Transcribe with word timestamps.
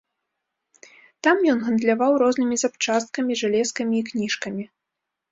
Там 1.25 1.37
ён 1.51 1.59
гандляваў 1.65 2.11
рознымі 2.21 2.57
запчасткамі, 2.63 3.37
жалезкамі 3.43 3.95
і 3.99 4.03
кніжкамі. 4.09 4.63